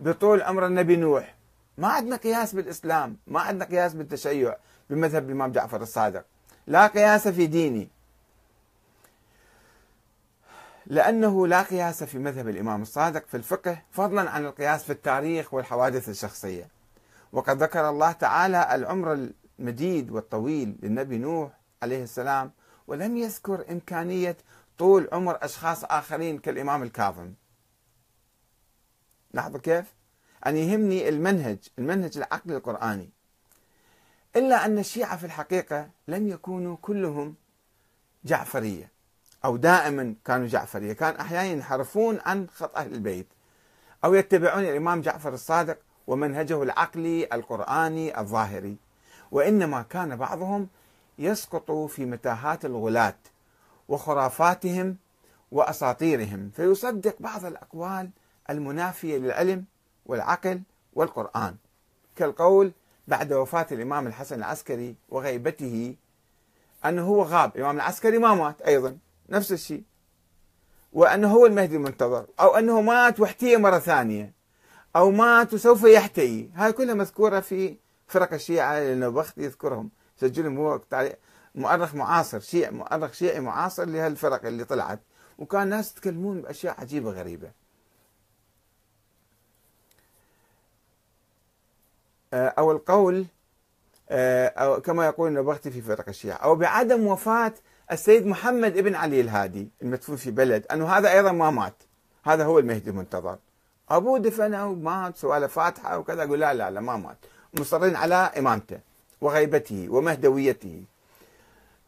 بطول 0.00 0.42
عمر 0.42 0.66
النبي 0.66 0.96
نوح. 0.96 1.34
ما 1.78 1.88
عندنا 1.88 2.16
قياس 2.16 2.54
بالإسلام 2.54 3.16
ما 3.26 3.40
عندنا 3.40 3.64
قياس 3.64 3.94
بالتشيع 3.94 4.56
بمذهب 4.90 5.26
الإمام 5.26 5.52
جعفر 5.52 5.82
الصادق. 5.82 6.24
لا 6.66 6.86
قياس 6.86 7.28
في 7.28 7.46
ديني. 7.46 7.88
لأنه 10.86 11.46
لا 11.46 11.62
قياس 11.62 12.04
في 12.04 12.18
مذهب 12.18 12.48
الإمام 12.48 12.82
الصادق 12.82 13.26
في 13.26 13.36
الفقه 13.36 13.82
فضلا 13.90 14.30
عن 14.30 14.46
القياس 14.46 14.84
في 14.84 14.90
التاريخ 14.90 15.54
والحوادث 15.54 16.08
الشخصية. 16.08 16.68
وقد 17.32 17.62
ذكر 17.62 17.88
الله 17.88 18.12
تعالى 18.12 18.74
العمر 18.74 19.28
المديد 19.58 20.10
والطويل 20.10 20.76
للنبي 20.82 21.18
نوح 21.18 21.50
عليه 21.82 22.02
السلام 22.02 22.52
ولم 22.86 23.16
يذكر 23.16 23.64
إمكانية 23.70 24.36
طول 24.78 25.08
عمر 25.12 25.38
أشخاص 25.44 25.84
آخرين 25.84 26.38
كالإمام 26.38 26.82
الكاظم. 26.82 27.32
لاحظوا 29.32 29.60
كيف؟ 29.60 29.94
أن 30.46 30.56
يهمني 30.56 31.08
المنهج 31.08 31.58
المنهج 31.78 32.16
العقلي 32.16 32.56
القرآني. 32.56 33.10
إلا 34.36 34.64
أن 34.64 34.78
الشيعة 34.78 35.16
في 35.16 35.26
الحقيقة 35.26 35.90
لم 36.08 36.28
يكونوا 36.28 36.76
كلهم 36.82 37.34
جعفرية 38.24 38.90
أو 39.44 39.56
دائما 39.56 40.14
كانوا 40.24 40.46
جعفرية. 40.46 40.92
كان 40.92 41.16
أحيانا 41.16 41.44
ينحرفون 41.44 42.20
عن 42.26 42.46
خط 42.54 42.76
أهل 42.76 42.94
البيت 42.94 43.26
أو 44.04 44.14
يتبعون 44.14 44.64
الإمام 44.64 45.00
جعفر 45.00 45.34
الصادق 45.34 45.78
ومنهجه 46.06 46.62
العقلي 46.62 47.28
القرآني 47.32 48.20
الظاهري. 48.20 48.76
وإنما 49.30 49.82
كان 49.82 50.16
بعضهم 50.16 50.68
يسقط 51.18 51.70
في 51.70 52.04
متاهات 52.04 52.64
الغلاة. 52.64 53.16
وخرافاتهم 53.88 54.96
وأساطيرهم. 55.50 56.50
فيصدق 56.56 57.16
بعض 57.20 57.44
الأقوال 57.44 58.10
المنافية 58.50 59.18
للعلم 59.18 59.64
والعقل 60.06 60.62
والقرآن. 60.92 61.56
كالقول 62.16 62.72
بعد 63.08 63.32
وفاة 63.32 63.66
الإمام 63.72 64.06
الحسن 64.06 64.36
العسكري 64.36 64.96
وغيبته 65.08 65.96
أنه 66.84 67.02
هو 67.02 67.22
غاب. 67.22 67.56
الإمام 67.56 67.76
العسكري 67.76 68.18
ما 68.18 68.34
مات 68.34 68.62
أيضا 68.62 68.98
نفس 69.28 69.52
الشيء. 69.52 69.82
وأنه 70.92 71.32
هو 71.32 71.46
المهدي 71.46 71.76
المنتظر 71.76 72.26
أو 72.40 72.56
أنه 72.56 72.80
مات 72.80 73.20
واحتيى 73.20 73.56
مرة 73.56 73.78
ثانية 73.78 74.32
أو 74.96 75.10
مات 75.10 75.54
وسوف 75.54 75.84
يحتيي. 75.84 76.50
هاي 76.54 76.72
كلها 76.72 76.94
مذكورة 76.94 77.40
في 77.40 77.76
فرق 78.06 78.32
الشيعة 78.32 78.78
النوبختي 78.78 79.42
يذكرهم. 79.42 79.90
سجلهم 80.16 80.58
هو 80.58 80.80
مؤرخ 81.54 81.94
معاصر 81.94 82.40
شيعي 82.40 82.70
مؤرخ 82.70 83.12
شيعي 83.12 83.40
معاصر 83.40 83.84
لهالفرق 83.84 84.46
اللي 84.46 84.64
طلعت. 84.64 85.00
وكان 85.38 85.68
ناس 85.68 85.92
يتكلمون 85.92 86.40
بأشياء 86.42 86.80
عجيبة 86.80 87.10
غريبة. 87.10 87.50
آه، 92.34 92.48
أو 92.48 92.72
القول 92.72 93.26
آه، 94.10 94.46
أو 94.46 94.80
كما 94.80 95.06
يقول 95.06 95.28
النبختي 95.28 95.70
في 95.70 95.82
فرق 95.82 96.08
الشيعة 96.08 96.36
أو 96.36 96.54
بعدم 96.54 97.06
وفاة 97.06 97.52
السيد 97.92 98.26
محمد 98.26 98.76
ابن 98.76 98.94
علي 98.94 99.20
الهادي 99.20 99.68
المدفون 99.82 100.16
في 100.16 100.30
بلد 100.30 100.66
أنه 100.72 100.86
هذا 100.86 101.12
أيضا 101.12 101.32
ما 101.32 101.50
مات. 101.50 101.74
هذا 102.24 102.44
هو 102.44 102.58
المهدي 102.58 102.90
المنتظر. 102.90 103.38
أبوه 103.90 104.18
دفنه 104.18 104.66
ومات 104.66 105.16
سوى 105.16 105.38
له 105.40 105.46
فاتحة 105.46 105.98
وكذا 105.98 106.22
يقول 106.22 106.40
لا 106.40 106.54
لا 106.54 106.70
لا 106.70 106.80
ما 106.80 106.96
مات. 106.96 107.16
مصرين 107.60 107.96
على 107.96 108.14
إمامته 108.14 108.78
وغيبته 109.20 109.86
ومهدويته. 109.90 110.82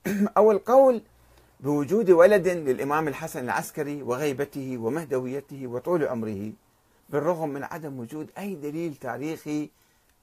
أو 0.37 0.53
القول 0.53 1.03
بوجود 1.61 2.11
ولد 2.11 2.49
للإمام 2.49 3.09
الحسن 3.09 3.45
العسكري 3.45 4.03
وغيبته 4.03 4.79
ومهدويته 4.79 5.67
وطول 5.67 6.05
عمره 6.05 6.53
بالرغم 7.09 7.49
من 7.49 7.65
عدم 7.65 7.99
وجود 7.99 8.31
أي 8.39 8.55
دليل 8.55 8.95
تاريخي 8.95 9.71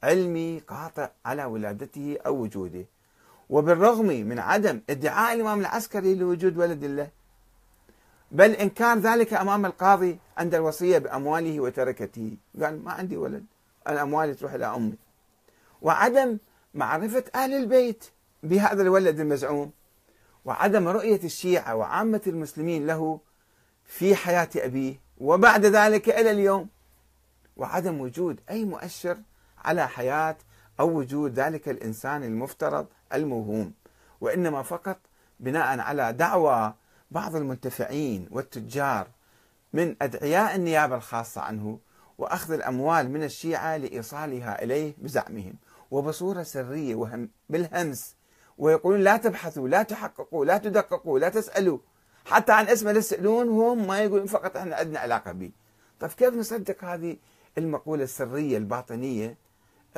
علمي 0.04 0.60
قاطع 0.68 1.10
على 1.26 1.46
ولادته 1.46 2.18
أو 2.26 2.36
وجوده. 2.36 2.86
وبالرغم 3.50 4.06
من 4.06 4.40
عدم 4.40 4.82
ادعاء 4.90 5.36
الإمام 5.36 5.60
العسكري 5.60 6.16
لوجود 6.16 6.58
ولد 6.58 6.86
له 6.86 7.10
بل 8.32 8.52
إنكار 8.52 8.98
ذلك 8.98 9.34
أمام 9.34 9.66
القاضي 9.66 10.20
عند 10.38 10.56
الوصية 10.56 10.98
بأمواله 10.98 11.60
وتركته. 11.60 12.38
قال 12.62 12.84
ما 12.84 12.92
عندي 12.92 13.18
ولد 13.18 13.46
أنا 13.88 14.02
أموالي 14.02 14.34
تروح 14.34 14.54
إلى 14.54 14.66
أمي. 14.66 14.94
وعدم 15.82 16.38
معرفة 16.74 17.24
أهل 17.36 17.54
البيت 17.54 18.06
بهذا 18.44 18.82
الولد 18.82 19.20
المزعوم. 19.20 19.72
وعدم 20.46 20.88
رؤية 20.88 21.20
الشيعة 21.24 21.76
وعامة 21.76 22.22
المسلمين 22.28 22.88
له 22.88 23.20
في 23.86 24.16
حياة 24.16 24.50
أبيه 24.56 24.96
وبعد 25.18 25.66
ذلك 25.66 26.10
إلى 26.10 26.32
اليوم. 26.32 26.70
وعدم 27.58 28.02
وجود 28.02 28.40
أي 28.50 28.66
مؤشر 28.66 29.18
على 29.58 29.88
حياة 29.88 30.38
أو 30.80 30.98
وجود 30.98 31.40
ذلك 31.40 31.70
الإنسان 31.70 32.24
المفترض 32.24 32.88
الموهوم. 33.14 33.74
وإنما 34.22 34.62
فقط 34.62 34.98
بناء 35.40 35.80
على 35.80 36.14
دعوى 36.14 36.74
بعض 37.12 37.36
المنتفعين 37.36 38.28
والتجار 38.32 39.08
من 39.74 39.96
أدعياء 40.02 40.56
النيابة 40.56 40.96
الخاصة 40.96 41.42
عنه 41.42 41.80
وأخذ 42.18 42.54
الأموال 42.54 43.12
من 43.12 43.24
الشيعة 43.24 43.78
لإيصالها 43.78 44.64
إليه 44.64 44.94
بزعمهم. 44.98 45.54
وبصورة 45.92 46.44
سرية 46.44 46.96
وهم 46.96 47.30
بالهمس 47.50 48.16
ويقولون 48.58 49.02
لا 49.02 49.18
تبحثوا 49.18 49.68
لا 49.68 49.84
تحققوا 49.84 50.46
لا 50.46 50.58
تدققوا 50.58 51.20
لا 51.20 51.30
تسألوا. 51.30 51.78
حتى 52.26 52.52
عن 52.52 52.68
اسمه 52.68 52.92
لا 52.92 52.98
يسألون 52.98 53.50
وهم 53.50 53.88
ما 53.88 54.00
يقولون 54.00 54.26
فقط 54.28 54.58
إحنا 54.58 54.76
عندنا 54.76 55.00
علاقة 55.00 55.32
به 55.32 55.52
طيب 56.00 56.12
كيف 56.12 56.34
نصدق 56.34 56.84
هذه 56.84 57.18
المقولة 57.58 58.04
السرية 58.04 58.58
الباطنية 58.58 59.38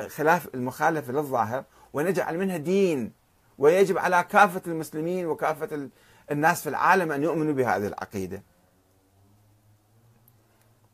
خلاف 0.08 0.54
المخالفة 0.54 1.12
للظاهر 1.12 1.64
ونجعل 1.92 2.38
منها 2.38 2.56
دين 2.56 3.12
ويجب 3.58 3.98
على 3.98 4.26
كافة 4.30 4.62
المسلمين 4.66 5.26
وكافة 5.26 5.88
الناس 6.30 6.62
في 6.62 6.68
العالم 6.68 7.12
أن 7.12 7.22
يؤمنوا 7.22 7.52
بهذه 7.52 7.86
العقيدة؟ 7.86 8.42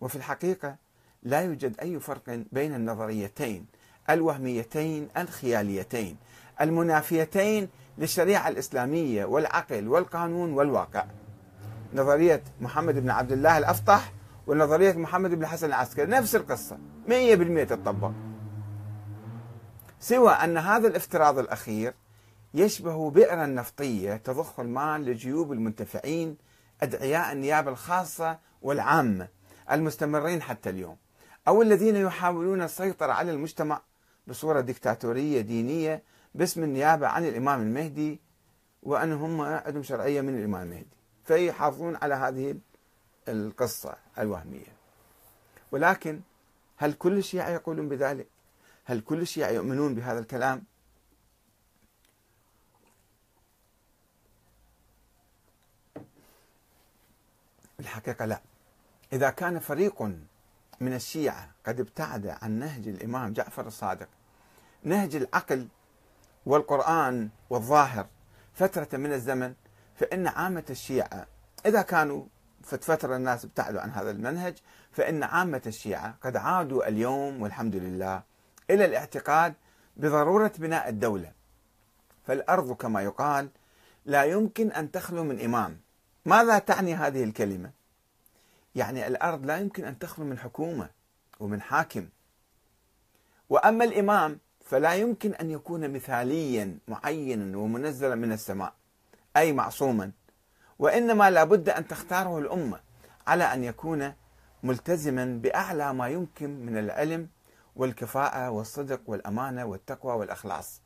وفي 0.00 0.16
الحقيقة 0.16 0.76
لا 1.22 1.40
يوجد 1.40 1.80
أي 1.80 2.00
فرق 2.00 2.44
بين 2.52 2.74
النظريتين 2.74 3.66
الوهميتين 4.10 5.08
الخياليتين. 5.16 6.16
المنافيتين 6.60 7.68
للشريعة 7.98 8.48
الإسلامية 8.48 9.24
والعقل 9.24 9.88
والقانون 9.88 10.52
والواقع. 10.52 11.04
نظرية 11.94 12.42
محمد 12.60 12.94
بن 12.98 13.10
عبد 13.10 13.32
الله 13.32 13.58
الأفطح 13.58 14.12
ونظرية 14.46 14.92
محمد 14.92 15.30
بن 15.30 15.42
الحسن 15.42 15.66
العسكري 15.66 16.06
نفس 16.06 16.36
القصة 16.36 16.78
100% 17.08 17.10
تطبق 17.68 18.10
سوى 20.00 20.30
أن 20.30 20.56
هذا 20.56 20.88
الافتراض 20.88 21.38
الأخير 21.38 21.94
يشبه 22.54 23.10
بئرا 23.10 23.46
نفطية 23.46 24.16
تضخ 24.16 24.60
المال 24.60 25.04
لجيوب 25.04 25.52
المنتفعين 25.52 26.36
أدعياء 26.82 27.32
النيابة 27.32 27.70
الخاصة 27.70 28.38
والعامة 28.62 29.28
المستمرين 29.70 30.42
حتى 30.42 30.70
اليوم 30.70 30.96
أو 31.48 31.62
الذين 31.62 31.96
يحاولون 31.96 32.62
السيطرة 32.62 33.12
على 33.12 33.32
المجتمع 33.32 33.80
بصورة 34.26 34.60
ديكتاتورية 34.60 35.40
دينية 35.40 36.02
باسم 36.34 36.62
النيابة 36.62 37.06
عن 37.06 37.24
الإمام 37.24 37.62
المهدي 37.62 38.20
وأن 38.82 39.12
هم 39.12 39.40
عندهم 39.40 39.82
شرعية 39.82 40.20
من 40.20 40.38
الإمام 40.38 40.62
المهدي 40.62 40.86
فيحافظون 41.24 41.96
على 41.96 42.14
هذه 42.14 42.54
القصة 43.28 43.96
الوهمية 44.18 44.72
ولكن 45.72 46.20
هل 46.76 46.92
كل 46.92 47.18
الشيعة 47.18 47.48
يقولون 47.48 47.88
بذلك؟ 47.88 48.26
هل 48.84 49.00
كل 49.00 49.20
الشيعة 49.20 49.50
يؤمنون 49.50 49.94
بهذا 49.94 50.18
الكلام؟ 50.18 50.64
الحقيقة 57.80 58.24
لا 58.24 58.40
إذا 59.12 59.30
كان 59.30 59.58
فريق 59.58 60.02
من 60.80 60.94
الشيعة 60.94 61.50
قد 61.66 61.80
ابتعد 61.80 62.26
عن 62.26 62.50
نهج 62.50 62.88
الإمام 62.88 63.32
جعفر 63.32 63.66
الصادق 63.66 64.08
نهج 64.82 65.16
العقل 65.16 65.68
والقرآن 66.46 67.28
والظاهر 67.50 68.06
فترة 68.54 68.98
من 68.98 69.12
الزمن 69.12 69.54
فإن 69.94 70.26
عامة 70.26 70.64
الشيعة 70.70 71.26
إذا 71.66 71.82
كانوا 71.82 72.24
فترة 72.62 73.16
الناس 73.16 73.44
ابتعدوا 73.44 73.80
عن 73.80 73.90
هذا 73.90 74.10
المنهج 74.10 74.58
فإن 74.92 75.22
عامة 75.22 75.62
الشيعة 75.66 76.14
قد 76.22 76.36
عادوا 76.36 76.88
اليوم 76.88 77.42
والحمد 77.42 77.76
لله 77.76 78.22
إلى 78.70 78.84
الاعتقاد 78.84 79.54
بضرورة 79.96 80.52
بناء 80.58 80.88
الدولة. 80.88 81.32
فالأرض 82.26 82.72
كما 82.72 83.02
يقال 83.02 83.48
لا 84.04 84.24
يمكن 84.24 84.72
أن 84.72 84.90
تخلو 84.90 85.24
من 85.24 85.40
إمام. 85.40 85.80
ماذا 86.24 86.58
تعني 86.58 86.94
هذه 86.94 87.24
الكلمة؟ 87.24 87.70
يعني 88.74 89.06
الأرض 89.06 89.46
لا 89.46 89.56
يمكن 89.56 89.84
أن 89.84 89.98
تخلو 89.98 90.24
من 90.24 90.38
حكومة 90.38 90.90
ومن 91.40 91.60
حاكم. 91.60 92.08
وأما 93.48 93.84
الإمام 93.84 94.38
فلا 94.64 94.94
يمكن 94.94 95.34
أن 95.34 95.50
يكون 95.50 95.92
مثاليا 95.92 96.78
معينا 96.88 97.58
ومنزلا 97.58 98.14
من 98.14 98.32
السماء 98.32 98.72
أي 99.36 99.52
معصوما. 99.52 100.10
وإنما 100.78 101.30
لابد 101.30 101.68
أن 101.68 101.88
تختاره 101.88 102.38
الأمة 102.38 102.80
على 103.26 103.44
أن 103.44 103.64
يكون 103.64 104.12
ملتزما 104.62 105.24
بأعلى 105.42 105.94
ما 105.94 106.08
يمكن 106.08 106.66
من 106.66 106.78
العلم 106.78 107.28
والكفاءة 107.76 108.50
والصدق 108.50 109.00
والأمانة 109.06 109.64
والتقوى 109.64 110.12
والإخلاص. 110.14 110.80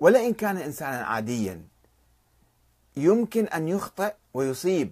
ولئن 0.00 0.34
كان 0.34 0.56
إنسانا 0.56 1.04
عاديا 1.04 1.64
يمكن 2.96 3.44
أن 3.44 3.68
يخطئ 3.68 4.14
ويصيب 4.34 4.90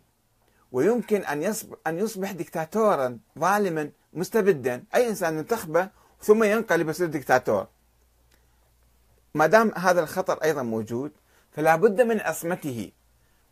ويمكن 0.73 1.21
أن 1.21 1.43
يصبح, 1.43 1.77
أن 1.87 1.99
يصبح 1.99 2.33
دكتاتورا 2.33 3.19
ظالما 3.39 3.91
مستبدا. 4.13 4.85
أي 4.95 5.09
إنسان 5.09 5.39
ينتخبه 5.39 5.89
ثم 6.21 6.45
ينقلب 6.45 6.89
يصير 6.89 7.07
دكتاتور. 7.07 7.67
ما 9.35 9.47
دام 9.47 9.73
هذا 9.77 10.01
الخطر 10.01 10.43
أيضا 10.43 10.63
موجود 10.63 11.13
فلا 11.53 11.77
بد 11.77 12.01
من 12.01 12.21
عصمته 12.21 12.93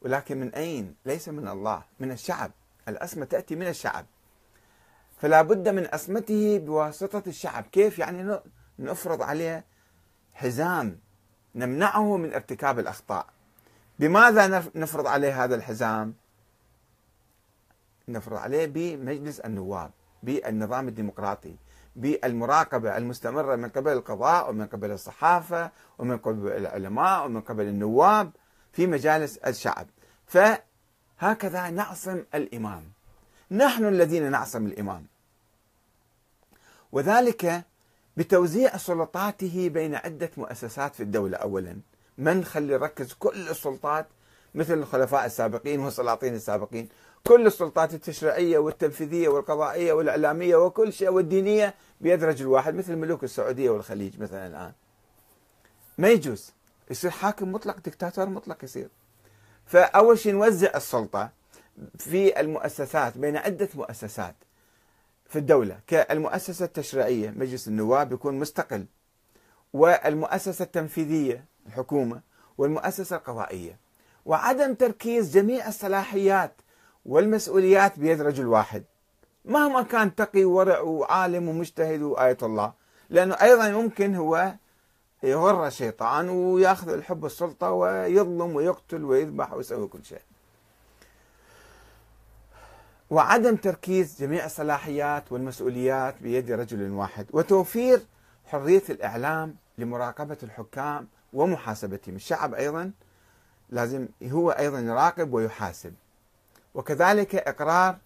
ولكن 0.01 0.41
من 0.41 0.55
أين؟ 0.55 0.95
ليس 1.05 1.29
من 1.29 1.49
الله 1.49 1.83
من 2.01 2.13
الشعب. 2.13 2.51
العصمة 2.89 3.25
تأتي 3.25 3.57
من 3.57 3.67
الشعب. 3.67 4.07
فلا 5.21 5.43
بد 5.43 5.69
من 5.69 5.87
عصمته 5.93 6.59
بواسطة 6.59 7.23
الشعب. 7.27 7.65
كيف 7.73 7.99
يعني 7.99 8.41
نفرض 8.79 9.23
عليه 9.23 9.65
حزام؟ 10.35 10.99
نمنعه 11.55 12.17
من 12.17 12.35
ارتكاب 12.35 12.79
الأخطاء. 12.79 13.27
بماذا 13.99 14.71
نفرض 14.75 15.07
عليه 15.07 15.45
هذا 15.45 15.55
الحزام؟ 15.55 16.15
نفرض 18.09 18.37
عليه 18.37 18.67
بمجلس 18.67 19.41
النواب 19.41 19.91
بالنظام 20.23 20.89
الديمقراطي. 20.89 21.57
بالمراقبة 21.97 22.97
المستمرة 22.97 23.57
من 23.57 23.69
قبل 23.69 23.93
القضاء 23.93 24.51
ومن 24.51 24.67
قبل 24.67 24.91
الصحافة 24.91 25.71
ومن 25.99 26.19
قبل 26.19 26.53
العلماء 26.53 27.27
ومن 27.27 27.41
قبل 27.41 27.65
النواب 27.65 28.31
في 28.73 28.87
مجالس 28.87 29.37
الشعب. 29.37 29.87
فهكذا 30.27 31.71
نعصم 31.71 32.25
الإمام. 32.35 32.85
نحن 33.51 33.85
الذين 33.85 34.31
نعصم 34.31 34.67
الإمام. 34.67 35.07
وذلك 36.93 37.65
بتوزيع 38.17 38.77
سلطاته 38.77 39.69
بين 39.69 39.95
عدة 39.95 40.31
مؤسسات 40.37 40.95
في 40.95 41.03
الدولة 41.03 41.37
أولا. 41.37 41.77
من 42.19 42.45
خلي 42.45 42.73
يركز 42.73 43.13
كل 43.13 43.49
السلطات 43.49 44.07
مثل 44.55 44.75
الخلفاء 44.75 45.27
السابقين 45.27 45.81
والسلاطين 45.81 46.35
السابقين. 46.35 46.89
كل 47.29 47.47
السلطات 47.47 47.95
التشريعية 47.95 48.59
والتنفيذية 48.59 49.29
والقضائية 49.29 49.93
والإعلامية 49.93 50.57
وكل 50.57 50.93
شيء 50.93 51.09
والدينية 51.09 51.75
بيد 52.01 52.25
رجل 52.25 52.47
واحد 52.47 52.75
مثل 52.75 52.97
ملوك 52.97 53.25
السعودية 53.25 53.71
والخليج 53.71 54.21
مثلا 54.21 54.47
الآن. 54.47 54.73
ما 55.99 56.09
يجوز. 56.09 56.53
يصير 56.91 57.11
حاكم 57.11 57.53
مطلق 57.53 57.77
دكتاتور 57.77 58.29
مطلق 58.29 58.65
يصير. 58.65 58.89
فأول 59.67 60.19
شيء 60.19 60.33
نوزع 60.33 60.71
السلطة 60.75 61.31
في 61.99 62.41
المؤسسات 62.41 63.19
بين 63.19 63.37
عدة 63.37 63.69
مؤسسات 63.75 64.35
في 65.29 65.39
الدولة. 65.39 65.81
كالمؤسسة 65.87 66.65
التشريعية 66.65 67.31
مجلس 67.31 67.69
النواب 67.69 68.13
يكون 68.13 68.35
مستقل. 68.39 68.87
والمؤسسة 69.73 70.63
التنفيذية 70.63 71.45
الحكومة. 71.67 72.21
والمؤسسة 72.59 73.17
القضائية. 73.17 73.79
وعدم 74.27 74.75
تركيز 74.75 75.35
جميع 75.35 75.69
الصلاحيات. 75.69 76.53
والمسؤوليات 77.07 77.99
بيد 77.99 78.21
رجل 78.21 78.47
واحد. 78.47 78.85
مهما 79.45 79.83
كان 79.83 80.15
تقي 80.15 80.45
ورع 80.45 80.81
وعالم 80.81 81.49
ومجتهد 81.49 82.03
وآية 82.03 82.39
الله 82.43 82.73
لأنه 83.11 83.35
أيضا 83.35 83.71
ممكن 83.71 84.15
هو 84.15 84.55
يغر 85.23 85.67
الشيطان 85.67 86.29
ويأخذ 86.29 86.89
الحب 86.89 87.27
السلطة 87.27 87.71
ويظلم 87.71 88.57
ويقتل 88.57 89.05
ويذبح 89.05 89.53
ويسوي 89.53 89.89
كل 89.89 90.05
شيء. 90.05 90.23
وعدم 93.11 93.57
تركيز 93.57 94.21
جميع 94.21 94.45
الصلاحيات 94.45 95.33
والمسؤوليات 95.33 96.15
بيد 96.23 96.51
رجل 96.51 96.91
واحد 96.91 97.27
وتوفير 97.33 98.01
حرية 98.47 98.83
الإعلام 98.91 99.57
لمراقبة 99.79 100.37
الحكام 100.43 101.09
ومحاسبتهم. 101.33 102.15
الشعب 102.15 102.55
أيضا 102.55 102.93
لازم 103.71 104.09
هو 104.23 104.51
أيضا 104.51 104.81
يراقب 104.81 105.33
ويحاسب. 105.33 105.95
وكذلك 106.77 107.35
إقرار 107.35 107.97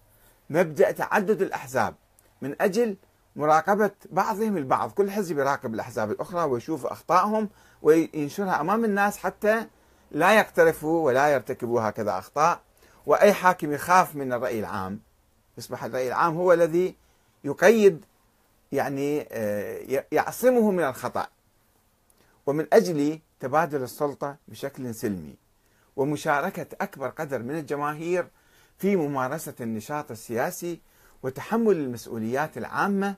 مبدأ 0.49 0.91
تعدد 0.91 1.41
الأحزاب 1.41 1.95
من 2.41 2.55
أجل 2.61 2.95
مراقبة 3.35 3.91
بعضهم 4.09 4.57
البعض. 4.57 4.91
كل 4.91 5.11
حزب 5.11 5.37
يراقب 5.39 5.73
الأحزاب 5.73 6.11
الأخرى 6.11 6.43
ويشوف 6.43 6.85
أخطائهم 6.85 7.49
وينشرها 7.81 8.61
أمام 8.61 8.85
الناس 8.85 9.17
حتى 9.17 9.67
لا 10.11 10.37
يقترفوا 10.37 11.05
ولا 11.05 11.27
يرتكبوا 11.27 11.81
هكذا 11.81 12.17
أخطاء. 12.17 12.61
وأي 13.05 13.33
حاكم 13.33 13.73
يخاف 13.73 14.15
من 14.15 14.33
الرأي 14.33 14.59
العام 14.59 14.99
يصبح 15.57 15.83
الرأي 15.83 16.07
العام 16.07 16.35
هو 16.37 16.53
الذي 16.53 16.95
يقيد 17.43 18.05
يعني 18.71 19.27
آه، 19.31 20.05
يعصمه 20.11 20.71
من 20.71 20.83
الخطأ. 20.83 21.27
ومن 22.45 22.67
أجل 22.73 23.19
تبادل 23.39 23.83
السلطة 23.83 24.35
بشكل 24.47 24.95
سلمي 24.95 25.35
ومشاركة 25.95 26.67
أكبر 26.81 27.07
قدر 27.07 27.39
من 27.39 27.57
الجماهير 27.57 28.27
في 28.81 28.95
ممارسة 28.95 29.53
النشاط 29.61 30.11
السياسي 30.11 30.79
وتحمل 31.23 31.75
المسؤوليات 31.75 32.57
العامة 32.57 33.15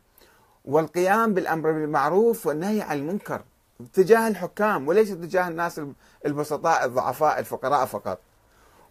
والقيام 0.66 1.34
بالأمر 1.34 1.72
بالمعروف 1.72 2.48
والنهي 2.48 2.82
عن 2.82 2.98
المنكر 2.98 3.42
تجاه 3.94 4.28
الحكام 4.28 4.88
وليس 4.88 5.10
تجاه 5.10 5.48
الناس 5.48 5.82
البسطاء 6.26 6.86
الضعفاء 6.86 7.40
الفقراء 7.40 7.86
فقط. 7.86 8.20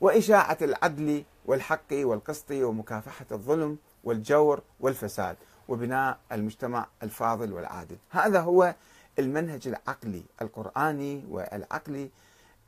وإشاعة 0.00 0.58
العدل 0.62 1.24
والحق 1.46 1.92
والقسط 1.92 2.50
ومكافحة 2.50 3.26
الظلم 3.32 3.78
والجور 4.04 4.62
والفساد 4.80 5.36
وبناء 5.68 6.18
المجتمع 6.32 6.86
الفاضل 7.02 7.52
والعادل. 7.52 7.96
هذا 8.10 8.40
هو 8.40 8.74
المنهج 9.18 9.68
العقلي 9.68 10.22
القرآني 10.42 11.24
والعقلي 11.30 12.10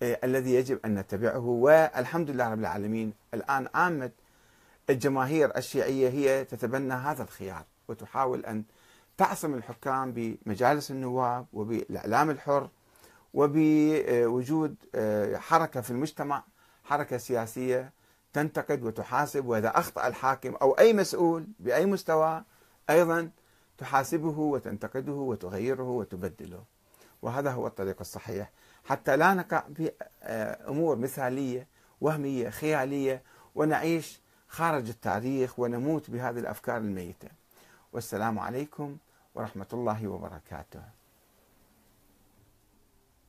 الذي 0.02 0.54
يجب 0.54 0.78
أن 0.84 0.94
نتبعه. 0.94 1.46
والحمد 1.46 2.30
لله 2.30 2.52
رب 2.52 2.58
العالمين 2.60 3.12
الآن 3.34 3.68
عامة 3.74 4.10
الجماهير 4.90 5.56
الشيعية 5.56 6.08
هي 6.08 6.44
تتبنى 6.44 6.94
هذا 6.94 7.22
الخيار 7.22 7.64
وتحاول 7.88 8.44
أن 8.46 8.64
تعصم 9.16 9.54
الحكام 9.54 10.12
بمجالس 10.12 10.90
النواب 10.90 11.46
وبالإعلام 11.52 12.30
الحر 12.30 12.68
وبوجود 13.34 14.74
آه، 14.94 15.36
حركة 15.36 15.80
في 15.80 15.90
المجتمع 15.90 16.44
حركة 16.84 17.16
سياسية 17.16 17.92
تنتقد 18.32 18.82
وتحاسب. 18.82 19.46
وإذا 19.46 19.78
أخطأ 19.78 20.06
الحاكم 20.06 20.54
أو 20.54 20.72
أي 20.72 20.92
مسؤول 20.92 21.46
بأي 21.58 21.86
مستوى 21.86 22.44
أيضا 22.90 23.30
تحاسبه 23.78 24.38
وتنتقده 24.38 25.12
وتغيره 25.12 25.88
وتبدله. 25.88 26.64
وهذا 27.22 27.50
هو 27.50 27.66
الطريق 27.66 27.96
الصحيح. 28.00 28.50
حتى 28.84 29.16
لا 29.16 29.34
نقع 29.34 29.62
في 29.76 29.92
آه، 30.22 30.70
أمور 30.70 30.96
مثالية 30.96 31.66
وهمية 32.00 32.50
خيالية 32.50 33.22
ونعيش 33.54 34.20
خارج 34.48 34.88
التاريخ 34.88 35.58
ونموت 35.58 36.10
بهذه 36.10 36.38
الأفكار 36.38 36.76
الميتة. 36.76 37.28
والسلام 37.92 38.38
عليكم 38.38 38.96
ورحمة 39.34 39.66
الله 39.72 40.08
وبركاته. 40.08 40.82